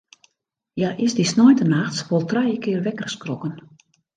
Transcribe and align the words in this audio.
Hja 0.77 0.89
is 1.05 1.13
dy 1.17 1.25
sneintenachts 1.31 2.01
wol 2.09 2.25
trije 2.31 2.57
kear 2.63 2.83
wekker 2.85 3.09
skrokken. 3.15 3.55